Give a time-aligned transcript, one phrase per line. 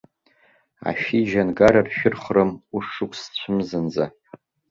[0.89, 4.05] Ашәыџьангара ршәырхрым ушықәсцәымзанӡа.